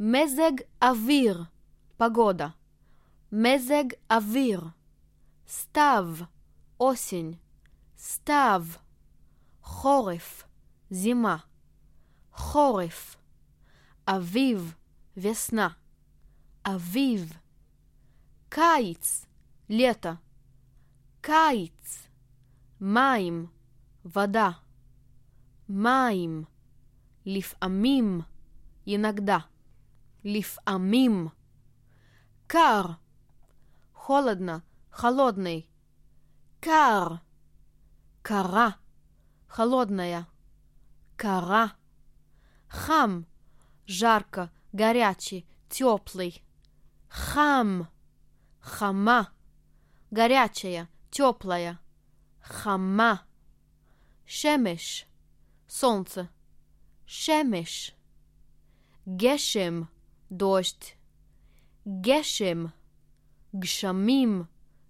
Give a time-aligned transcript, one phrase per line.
[0.00, 1.44] מזג אוויר,
[1.96, 2.48] פגודה.
[3.32, 4.60] מזג אוויר.
[5.48, 6.08] סתיו,
[6.78, 7.32] осень.
[7.98, 8.66] סתיו.
[9.62, 10.44] חורף,
[10.90, 11.36] זימה.
[12.32, 13.16] חורף.
[14.08, 14.74] אביב,
[15.16, 15.68] весна.
[16.66, 17.32] אביב.
[18.48, 19.26] קיץ,
[19.68, 20.14] לטה.
[21.20, 22.08] קיץ.
[22.80, 23.46] מים,
[24.04, 24.50] вода.
[25.68, 26.44] מים.
[27.26, 28.20] לפעמים,
[28.86, 29.38] иногда.
[30.24, 31.28] לפעמים.
[32.46, 32.96] קר.
[33.94, 35.68] холодно, холодный.
[36.60, 37.16] קר.
[38.22, 38.70] קרה.
[39.48, 40.26] холодная.
[41.16, 41.66] קרה.
[42.70, 43.26] хам,
[43.86, 46.42] жарко, горячий, теплый.
[47.08, 47.88] Хам,
[48.60, 49.32] хама,
[50.10, 51.80] горячая, теплая.
[52.40, 53.22] Хама.
[54.24, 55.06] Шемеш,
[55.66, 56.28] солнце.
[57.06, 57.94] Шемеш.
[59.04, 59.88] Гешем,
[60.30, 60.96] дождь.
[61.86, 62.72] Гешем.
[63.58, 64.42] גשמים,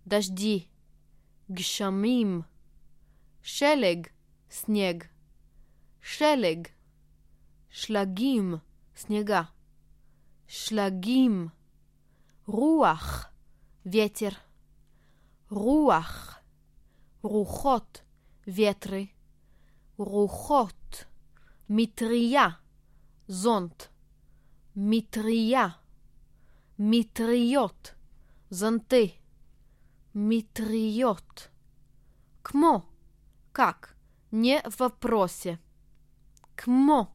[0.07, 0.67] דשדי,
[1.53, 2.43] גשמים,
[3.43, 4.07] שלג,
[4.51, 5.05] סנייג,
[6.03, 6.69] שלג,
[7.71, 8.55] שלגים,
[8.97, 9.43] סניגה,
[10.47, 11.49] שלגים,
[12.47, 13.27] רוח,
[13.87, 14.35] ветер,
[15.51, 16.39] רוח,
[17.23, 18.03] רוחות,
[18.47, 19.05] ветры,
[19.99, 21.05] רוחות,
[21.71, 22.49] מטריה,
[23.29, 23.83] זונט,
[24.75, 25.69] מטריה,
[26.79, 27.95] מטריות,
[28.51, 29.13] зонты,
[30.15, 31.51] митриот.
[32.43, 32.85] Кмо,
[33.53, 33.97] как,
[34.31, 35.59] не в вопросе.
[36.57, 37.14] Кмо,